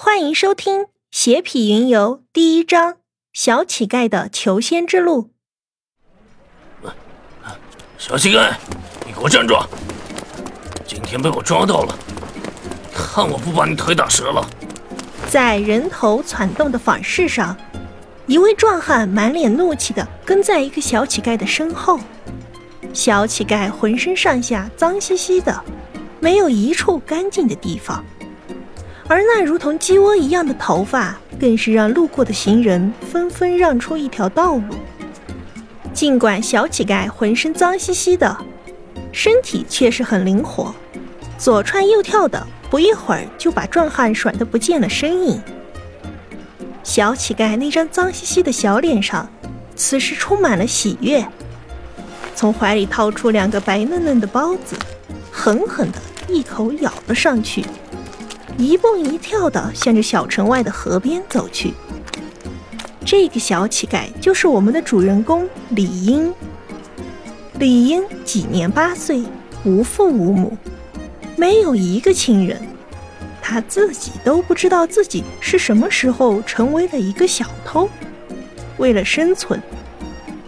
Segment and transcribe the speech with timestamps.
[0.00, 2.92] 欢迎收听《邪痞云游》第一章
[3.32, 5.32] 《小乞丐的求仙之路》。
[7.98, 8.54] 小乞丐，
[9.04, 9.60] 你给我站住！
[10.86, 11.98] 今天被我抓到了，
[12.94, 14.48] 看我不把你腿打折了！
[15.28, 17.56] 在人头攒动的访市上，
[18.28, 21.98] 一位壮汉满脸怒气的跟在一个小乞丐的身后。
[22.94, 25.64] 小乞丐浑身上下脏兮兮的，
[26.20, 28.04] 没有一处干净的地方。
[29.08, 34.74] 而那如同鸡窝一样的头发，更是让路过的行人纷纷让出一条道路。
[35.94, 38.36] 尽管小乞丐浑身脏兮兮的，
[39.10, 40.74] 身体却是很灵活，
[41.38, 45.40] 左窜右跳的，不一会儿就把壮汉甩得不见了身影。
[46.84, 49.28] 小乞丐那张脏兮兮的小脸上，
[49.74, 51.26] 此时充满了喜悦，
[52.34, 54.76] 从怀里掏出两个白嫩嫩的包子，
[55.32, 55.98] 狠狠的
[56.28, 57.64] 一口咬了上去。
[58.58, 61.72] 一蹦一跳的向着小城外的河边走去。
[63.06, 66.34] 这个小乞丐就是我们的主人公李英。
[67.60, 69.22] 李英几年八岁，
[69.64, 70.56] 无父无母，
[71.36, 72.60] 没有一个亲人，
[73.40, 77.88] 他自己都不知道自己是什么时候成为了一个小偷。
[78.76, 79.60] 为了生存，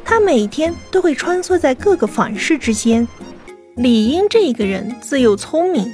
[0.05, 3.07] 他每天都会穿梭在各个坊市之间。
[3.77, 5.93] 李英这个人自幼聪明。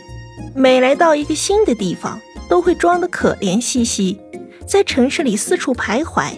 [0.55, 4.19] 每来到一个新的地方，都会装得可怜兮兮，
[4.67, 6.33] 在城市里四处徘徊，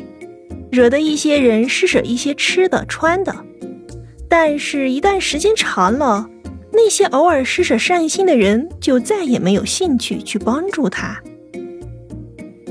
[0.71, 3.35] 惹得一些人施舍一些吃的穿的。
[4.29, 6.29] 但是，一旦时间长了，
[6.73, 11.21] 那些偶尔施舍善心的人就再也没有兴趣去帮助他。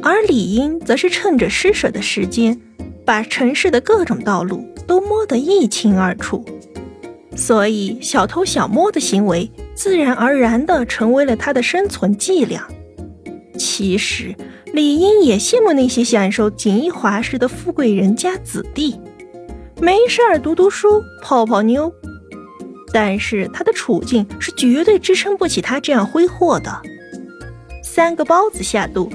[0.04, 2.62] 而李英则是趁着施舍的时间，
[3.04, 6.46] 把城市的各种道路都摸得一清二楚。
[7.36, 12.68] 所以，小偷小摸的行为自然而然地成为了他的生存伎俩。
[13.60, 14.36] 其实，
[14.74, 19.00] 李英也羡慕那些享受锦衣华饰的富贵人家子弟，
[19.80, 21.94] 没事儿读读书、泡泡妞。
[22.92, 26.82] 但是，他的处境是绝对支撑不起他这样挥霍的。
[27.84, 29.12] 三个包子下肚，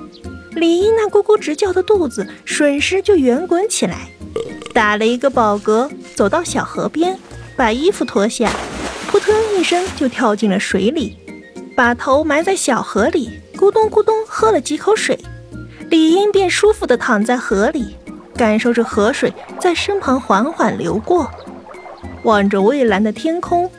[0.53, 4.09] 李英那咕咕直叫的肚子瞬时就圆滚起来，
[4.73, 7.19] 打了一个饱嗝，走到小河边。
[7.55, 8.51] 把衣服脱下，
[9.13, 11.19] 扑腾一声就跳进了水里，
[11.77, 15.19] 把头埋在小河里，咕咚咕咚喝了几口水，
[15.91, 17.95] 李英便舒服地躺在河里，
[18.35, 19.31] 感受着河水
[19.61, 21.31] 在身旁缓缓流过，
[22.23, 23.71] 望着蔚蓝的天空，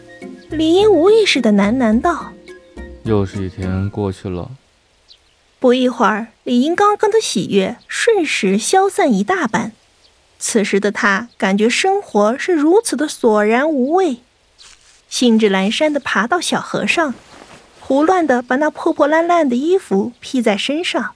[0.51, 2.31] 李英无意识地喃喃道
[3.01, 4.51] ：“又是一天过去了。”
[5.59, 9.71] 不一会儿，李英刚刚的喜悦瞬时消散一大半。
[10.37, 14.17] 此时的他感觉生活是如此的索然无味，
[15.13, 17.13] 兴致阑珊地爬到小河上，
[17.79, 21.13] 胡乱地把那破破烂烂的衣服披在身上，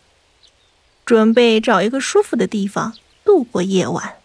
[1.04, 2.94] 准备找一个舒服的地方
[3.26, 4.18] 度过夜晚。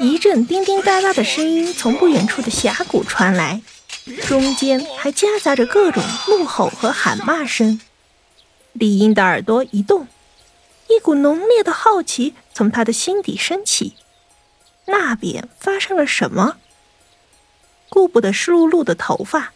[0.00, 3.62] 一阵叮叮答答的声音从不远处的峡谷传来，
[4.26, 7.80] 中间还夹杂着各种怒吼和喊骂声。
[8.72, 10.08] 李英的耳朵一动。
[10.88, 13.94] 一股浓烈的好奇从他的心底升起，
[14.86, 16.56] 那边发生了什么？
[17.90, 19.52] 顾不得湿漉漉的头发，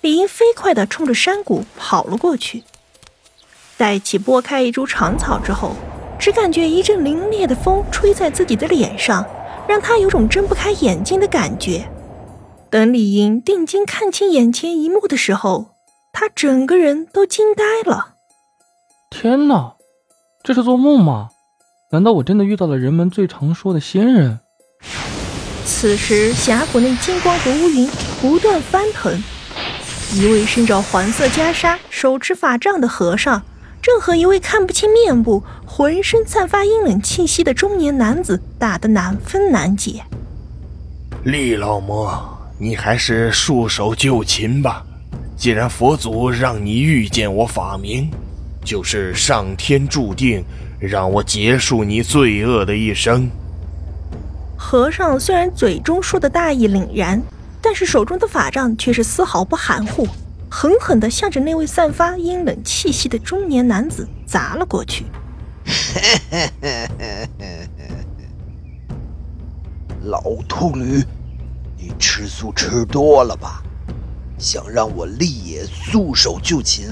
[0.00, 2.64] 李英飞快地冲着山谷跑了过去。
[3.76, 5.72] 待其拨开一株长草之后，
[6.18, 9.26] 只感觉一阵凛冽的风吹在自己的脸上，
[9.68, 11.90] 让他有种睁不开眼睛的感觉。
[12.70, 15.74] 等李英定睛看清眼前一幕的时候，
[16.12, 18.14] 他整个人都惊呆了。
[19.10, 19.74] 天哪！
[20.42, 21.30] 这是做梦吗？
[21.90, 24.40] 难道我真的遇到了人们最常说的仙人？
[25.64, 27.88] 此时峡谷内金光和乌云
[28.20, 29.22] 不断翻腾，
[30.14, 33.42] 一位身着黄色袈裟、手持法杖的和尚，
[33.80, 40.02] 正和一位看不清面部、浑身散发阴冷气息的中年男子打得难分难解。
[41.24, 44.84] 厉老魔，你还是束手就擒吧。
[45.36, 48.10] 既然佛祖让你遇见我法明。
[48.64, 50.40] 就是上天注定
[50.78, 53.28] 让我结束你罪恶的一生。
[54.62, 57.20] 和尚虽然嘴中说的大义凛然，
[57.60, 60.06] 但是手中的法杖却是丝毫不含糊，
[60.48, 65.04] 狠狠地向着那位散发阴冷气息的中年男子砸了过去。
[70.04, 71.04] 老秃驴，
[71.76, 73.62] 你吃素吃多了吧？
[74.38, 76.86] 想让我立野束手就擒？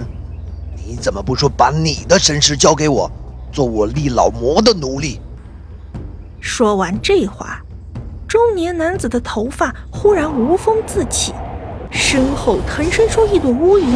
[0.77, 3.11] 你怎么不说把你的身世交给我，
[3.53, 5.21] 做我厉老魔的奴隶？
[6.41, 7.63] 说完这话，
[8.27, 11.33] 中年男子的头发忽然无风自起，
[11.91, 13.87] 身后腾伸出一朵乌云，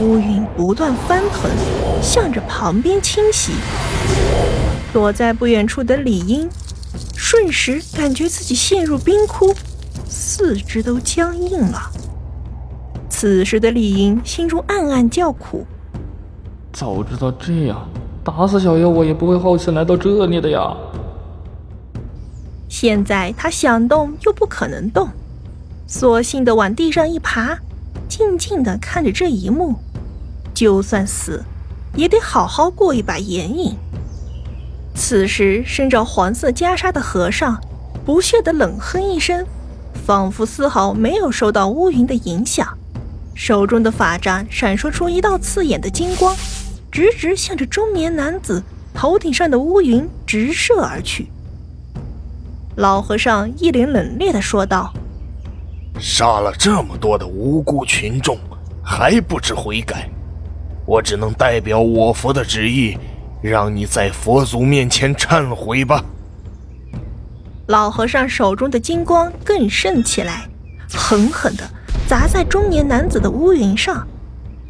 [0.00, 1.50] 乌云不断翻腾，
[2.02, 3.52] 向着旁边倾袭。
[4.92, 6.48] 躲在不远处的李英，
[7.16, 9.54] 瞬时感觉自己陷入冰窟，
[10.06, 11.90] 四肢都僵硬了。
[13.08, 15.64] 此时的李英心中暗暗叫苦：
[16.72, 17.88] 早知道这样，
[18.22, 20.76] 打死小妖我也不会好奇来到这里的呀。
[22.70, 25.08] 现在他想动又不可能动，
[25.88, 27.58] 索性的往地上一爬，
[28.08, 29.74] 静静的看着这一幕。
[30.54, 31.42] 就算死，
[31.96, 33.74] 也得好好过一把眼瘾。
[34.94, 37.60] 此时，身着黄色袈裟的和尚
[38.04, 39.44] 不屑的冷哼一声，
[40.06, 42.78] 仿佛丝毫没有受到乌云的影响，
[43.34, 46.36] 手中的法杖闪烁出一道刺眼的金光，
[46.92, 48.62] 直直向着中年男子
[48.94, 51.26] 头顶上的乌云直射而去。
[52.80, 54.90] 老和尚一脸冷冽地说道
[56.00, 58.38] ：“杀了这么多的无辜群众，
[58.82, 60.08] 还不知悔改，
[60.86, 62.96] 我只能代表我佛的旨意，
[63.42, 66.02] 让你在佛祖面前忏悔吧。”
[67.68, 70.48] 老和尚手中的金光更盛起来，
[70.90, 71.70] 狠狠地
[72.08, 74.08] 砸在中年男子的乌云上。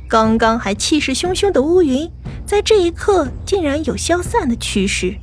[0.09, 2.11] 刚刚还气势汹汹的乌云，
[2.45, 5.15] 在这一刻竟然有消散的趋势。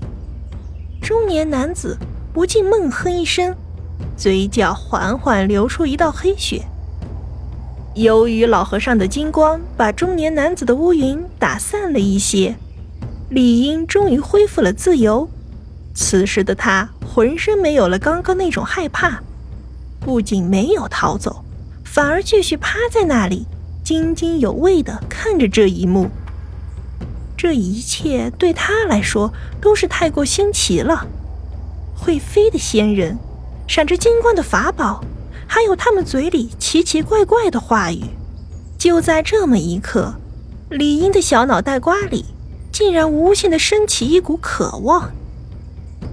[1.02, 1.98] 中年男子。
[2.38, 3.56] 不禁闷哼一声，
[4.16, 6.62] 嘴角缓缓流出一道黑血。
[7.96, 12.56] 由于老和尚的金光把中年男子的乌云打散了一些，
[13.32, 15.28] 李英终于恢复了自由。
[15.96, 19.20] 此时的他浑身没有了刚刚那种害怕，
[20.00, 21.44] 不仅没有逃走，
[21.84, 23.48] 反而继续趴在那里，
[23.84, 26.12] 津津有味地看着这一幕。
[27.36, 31.08] 这一切对他来说都是太过新奇了。
[31.98, 33.18] 会飞的仙人，
[33.68, 35.04] 闪着金光的法宝，
[35.48, 38.04] 还有他们嘴里奇奇怪怪的话语。
[38.78, 40.14] 就在这么一刻，
[40.70, 42.26] 李英的小脑袋瓜里
[42.72, 45.12] 竟然无限的升起一股渴望。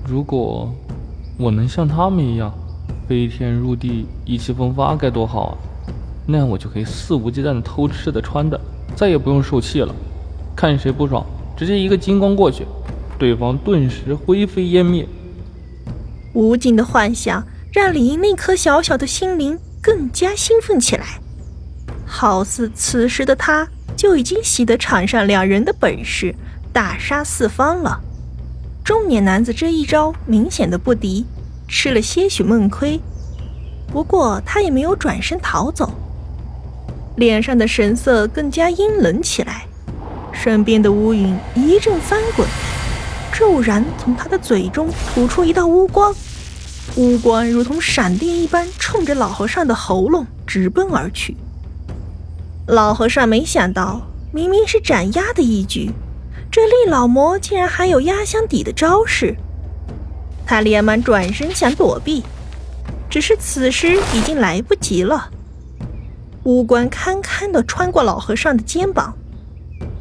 [0.08, 0.72] 如果
[1.38, 2.52] 我能像他们一样
[3.06, 5.58] 飞天入地、意气风发，该多好啊！
[6.26, 8.58] 那样我就可以肆无忌惮的偷吃的、穿的，
[8.96, 9.94] 再也不用受气了。
[10.56, 12.64] 看谁不爽，直接一个金光过去，
[13.18, 15.06] 对方顿时灰飞烟灭。
[16.34, 21.20] 无尽的幻想让李英那颗小小的心灵更加兴奋起来，
[22.04, 26.34] 好似此时的他就已经习得场上两人的本事，
[26.72, 28.00] 大杀四方了。
[28.84, 31.24] 中年男子这一招明显的不敌，
[31.66, 33.00] 吃了些许闷亏，
[33.92, 35.90] 不过他也没有转身逃走，
[37.16, 39.66] 脸上的神色更加阴冷起来，
[40.32, 42.46] 身边的乌云一阵翻滚。
[43.36, 46.14] 骤然从他的嘴中吐出一道乌光，
[46.94, 51.36] 乌光如同闪电一般，冲着老和尚的喉咙直奔而去。
[52.68, 54.02] 老和尚没想到，
[54.32, 55.90] 明明是斩压的一局，
[56.48, 59.34] 这厉老魔竟然还有压箱底的招式。
[60.46, 62.22] 他连忙转身想躲避，
[63.10, 65.30] 只是此时已经来不及了。
[66.44, 69.12] 乌光堪堪地穿过老和尚的肩膀，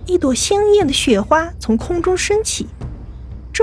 [0.05, 2.67] 一朵鲜艳的雪花从空中升起。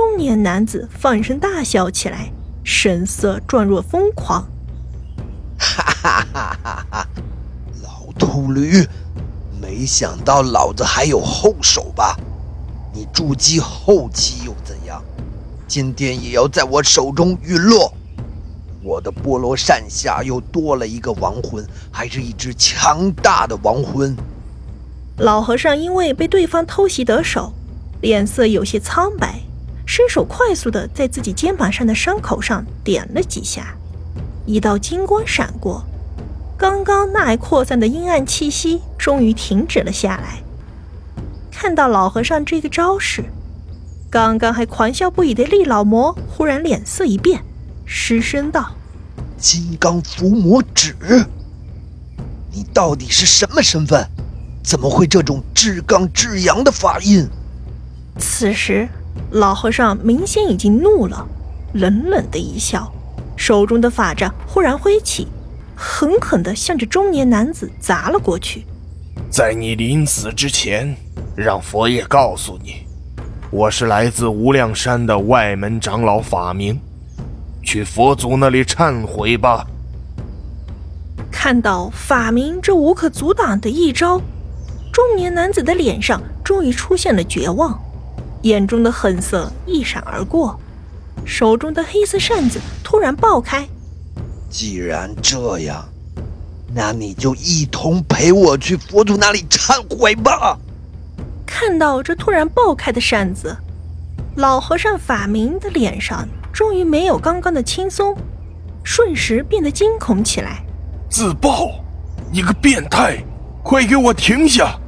[0.00, 2.32] 中年男子放声大笑起来，
[2.64, 4.48] 神色状若疯狂。
[5.58, 7.06] 哈哈哈哈哈！
[7.82, 8.82] 老秃驴，
[9.60, 12.16] 没想到老子还有后手吧？
[12.94, 15.04] 你筑基后期又怎样？
[15.68, 17.92] 今天也要在我手中陨落！
[18.82, 24.16] 我的菠萝扇下又多了一个亡魂，还是一只强大的亡魂。
[25.18, 27.52] 老和尚因为被对方偷袭得手，
[28.00, 29.42] 脸色有些苍白。
[29.92, 33.74] 伸手快速的在自己肩膀上的伤口上点了几下，
[34.46, 35.84] 一道金光闪过，
[36.56, 40.44] 刚刚那还扩散的阴暗气息终于停止了下来。
[41.50, 43.24] 看到老和尚这个招式，
[44.08, 47.42] 刚刚还狂笑不已的厉老魔忽然脸色一变，
[47.84, 48.70] 失声道
[49.36, 50.94] ：“金刚伏魔指，
[52.52, 54.08] 你到底是什么身份？
[54.62, 57.28] 怎么会这种至刚至阳的法印？”
[58.20, 58.88] 此时。
[59.30, 61.26] 老和尚明显已经怒了，
[61.74, 62.92] 冷冷的一笑，
[63.36, 65.28] 手中的法杖忽然挥起，
[65.76, 68.66] 狠狠地向着中年男子砸了过去。
[69.30, 70.96] 在你临死之前，
[71.36, 72.86] 让佛爷告诉你，
[73.50, 76.80] 我是来自无量山的外门长老法明，
[77.62, 79.64] 去佛祖那里忏悔吧。
[81.30, 84.20] 看到法明这无可阻挡的一招，
[84.92, 87.80] 中年男子的脸上终于出现了绝望。
[88.42, 90.58] 眼中的狠色一闪而过，
[91.24, 93.68] 手中的黑色扇子突然爆开。
[94.48, 95.86] 既然这样，
[96.74, 100.58] 那你就一同陪我去佛祖那里忏悔吧。
[101.46, 103.56] 看到这突然爆开的扇子，
[104.36, 108.16] 老和尚法明的脸上终于没有刚刚的轻松，
[108.82, 110.64] 瞬时变得惊恐起来。
[111.10, 111.70] 自爆！
[112.32, 113.22] 你个变态！
[113.62, 114.78] 快给我停下！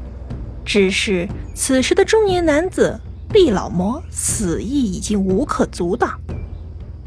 [0.65, 2.99] 只是此时的中年男子
[3.33, 6.21] 厉老魔死意已经无可阻挡，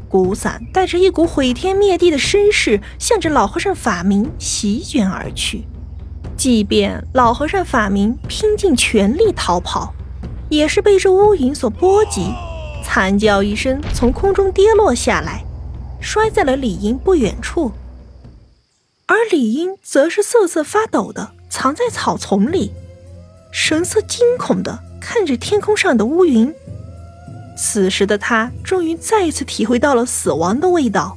[0.08, 5.64] 古伞带着一股毁天灭地的声势，向着老和尚法明席卷而去。
[6.36, 9.94] 即便老和尚法明拼尽全力逃跑，
[10.50, 12.32] 也是被这乌云所波及，
[12.84, 15.44] 惨叫一声从空中跌落下来，
[16.00, 17.72] 摔在了李英不远处。
[19.06, 22.72] 而李英则是瑟瑟发抖的藏在草丛里，
[23.50, 26.52] 神色惊恐的看着天空上的乌云。
[27.56, 31.16] 此时的他终于再一次体会到了死亡的味道，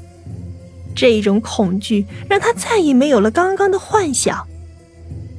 [0.95, 4.47] 这种恐惧让他再也没有了刚刚的幻想。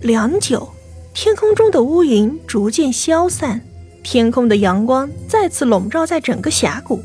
[0.02, 0.68] 良久，
[1.14, 3.62] 天空中的乌云逐渐消散，
[4.02, 7.02] 天空的阳光再次笼罩在整个峡谷，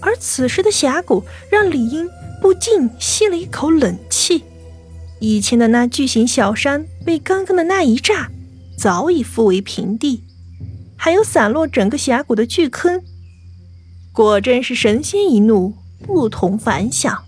[0.00, 2.08] 而此时的峡谷让李英
[2.40, 4.42] 不禁吸了一口冷气。
[5.20, 8.30] 以前的那巨型小山被刚刚的那一炸，
[8.76, 10.24] 早已覆为平地，
[11.02, 13.02] 还有散落整个峡谷的巨坑，
[14.12, 15.72] 果真是神仙一怒，
[16.06, 17.24] 不同凡响。